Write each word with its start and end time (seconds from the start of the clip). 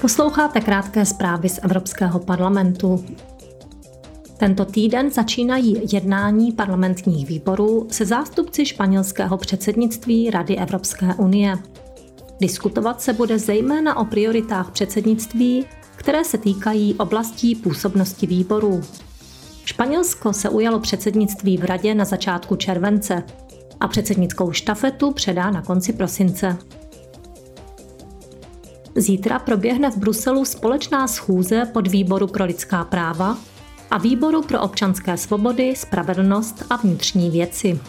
Posloucháte 0.00 0.60
krátké 0.60 1.06
zprávy 1.06 1.48
z 1.48 1.58
Evropského 1.62 2.18
parlamentu. 2.18 3.04
Tento 4.36 4.64
týden 4.64 5.10
začínají 5.10 5.82
jednání 5.92 6.52
parlamentních 6.52 7.28
výborů 7.28 7.86
se 7.90 8.06
zástupci 8.06 8.66
španělského 8.66 9.36
předsednictví 9.36 10.30
Rady 10.30 10.56
Evropské 10.56 11.14
unie. 11.14 11.58
Diskutovat 12.40 13.02
se 13.02 13.12
bude 13.12 13.38
zejména 13.38 13.96
o 13.96 14.04
prioritách 14.04 14.70
předsednictví, 14.70 15.66
které 15.96 16.24
se 16.24 16.38
týkají 16.38 16.94
oblastí 16.94 17.54
působnosti 17.54 18.26
výborů. 18.26 18.80
Španělsko 19.64 20.32
se 20.32 20.48
ujalo 20.48 20.80
předsednictví 20.80 21.56
v 21.56 21.64
Radě 21.64 21.94
na 21.94 22.04
začátku 22.04 22.56
července 22.56 23.22
a 23.80 23.88
předsednickou 23.88 24.52
štafetu 24.52 25.12
předá 25.12 25.50
na 25.50 25.62
konci 25.62 25.92
prosince. 25.92 26.56
Zítra 28.98 29.38
proběhne 29.38 29.90
v 29.90 29.96
Bruselu 29.96 30.44
společná 30.44 31.08
schůze 31.08 31.64
pod 31.72 31.86
výboru 31.88 32.26
pro 32.26 32.44
lidská 32.44 32.84
práva 32.84 33.38
a 33.90 33.98
výboru 33.98 34.42
pro 34.42 34.60
občanské 34.60 35.16
svobody, 35.16 35.74
spravedlnost 35.76 36.64
a 36.70 36.76
vnitřní 36.76 37.30
věci. 37.30 37.80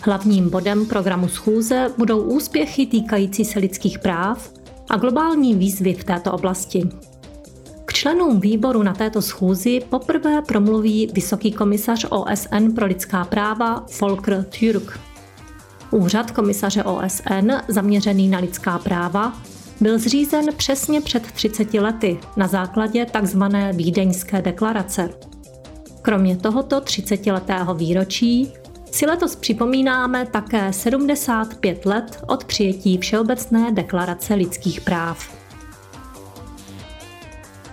Hlavním 0.00 0.50
bodem 0.50 0.86
programu 0.86 1.28
schůze 1.28 1.92
budou 1.98 2.20
úspěchy 2.20 2.86
týkající 2.86 3.44
se 3.44 3.58
lidských 3.58 3.98
práv 3.98 4.52
a 4.90 4.96
globální 4.96 5.54
výzvy 5.54 5.94
v 5.94 6.04
této 6.04 6.32
oblasti. 6.32 6.88
K 7.84 7.92
členům 7.92 8.40
výboru 8.40 8.82
na 8.82 8.94
této 8.94 9.22
schůzi 9.22 9.80
poprvé 9.90 10.42
promluví 10.42 11.10
vysoký 11.12 11.52
komisař 11.52 12.06
OSN 12.10 12.70
pro 12.74 12.86
lidská 12.86 13.24
práva 13.24 13.86
Volker 14.00 14.44
Türk. 14.44 15.00
Úřad 15.90 16.30
komisaře 16.30 16.84
OSN 16.84 17.50
zaměřený 17.68 18.28
na 18.28 18.38
lidská 18.38 18.78
práva 18.78 19.32
byl 19.80 19.98
zřízen 19.98 20.46
přesně 20.56 21.00
před 21.00 21.32
30 21.32 21.74
lety 21.74 22.18
na 22.36 22.46
základě 22.46 23.06
tzv. 23.22 23.42
Vídeňské 23.72 24.42
deklarace. 24.42 25.10
Kromě 26.02 26.36
tohoto 26.36 26.80
30-letého 26.80 27.74
výročí 27.74 28.52
si 28.92 29.06
letos 29.06 29.36
připomínáme 29.36 30.26
také 30.26 30.72
75 30.72 31.86
let 31.86 32.24
od 32.26 32.44
přijetí 32.44 32.98
Všeobecné 32.98 33.72
deklarace 33.72 34.34
lidských 34.34 34.80
práv. 34.80 35.36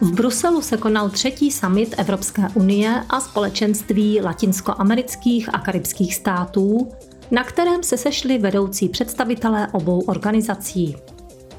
V 0.02 0.11
Bruselu 0.11 0.61
se 0.61 0.77
konal 0.77 1.09
třetí 1.09 1.52
summit 1.52 1.95
Evropské 1.97 2.42
unie 2.53 3.03
a 3.09 3.20
společenství 3.20 4.22
latinskoamerických 4.22 5.55
a 5.55 5.59
karibských 5.59 6.16
států, 6.16 6.89
na 7.31 7.44
kterém 7.44 7.83
se 7.83 7.97
sešli 7.97 8.38
vedoucí 8.38 8.89
představitelé 8.89 9.67
obou 9.72 9.99
organizací. 10.02 10.95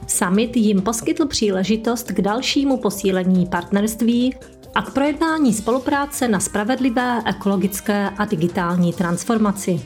Summit 0.07 0.57
jim 0.57 0.83
poskytl 0.83 1.27
příležitost 1.27 2.13
k 2.13 2.21
dalšímu 2.21 2.77
posílení 2.77 3.47
partnerství 3.47 4.35
a 4.75 4.83
k 4.83 4.93
projednání 4.93 5.55
spolupráce 5.55 6.29
na 6.29 6.41
spravedlivé, 6.41 7.23
ekologické 7.27 8.11
a 8.19 8.25
digitální 8.25 8.93
transformaci. 8.93 9.81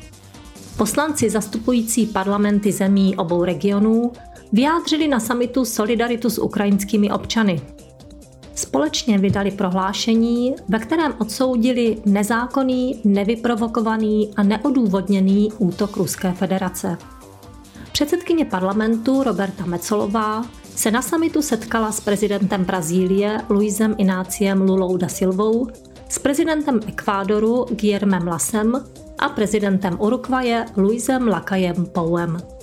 Poslanci 0.76 1.30
zastupující 1.30 2.06
parlamenty 2.06 2.72
zemí 2.72 3.16
obou 3.16 3.44
regionů 3.44 4.12
vyjádřili 4.52 5.08
na 5.08 5.20
samitu 5.20 5.64
solidaritu 5.64 6.30
s 6.30 6.38
ukrajinskými 6.38 7.10
občany. 7.10 7.60
Společně 8.54 9.18
vydali 9.18 9.50
prohlášení, 9.50 10.54
ve 10.68 10.78
kterém 10.78 11.14
odsoudili 11.18 11.96
nezákonný, 12.06 13.00
nevyprovokovaný 13.04 14.30
a 14.36 14.42
neodůvodněný 14.42 15.52
útok 15.58 15.96
Ruské 15.96 16.32
federace. 16.32 16.98
Předsedkyně 17.98 18.44
parlamentu 18.44 19.22
Roberta 19.22 19.66
Mecolová 19.66 20.44
se 20.76 20.90
na 20.90 21.02
samitu 21.02 21.42
setkala 21.42 21.92
s 21.92 22.00
prezidentem 22.00 22.64
Brazílie 22.64 23.40
Luisem 23.48 23.94
Ináciem 23.98 24.60
Lulou 24.60 24.96
da 24.96 25.08
Silvou, 25.08 25.68
s 26.08 26.18
prezidentem 26.18 26.80
Ekvádoru 26.86 27.64
Guillermem 27.64 28.26
Lasem 28.26 28.72
a 29.18 29.28
prezidentem 29.28 30.00
Uruguaye 30.00 30.66
Luisem 30.76 31.28
Lakajem 31.28 31.86
Pouem. 31.86 32.57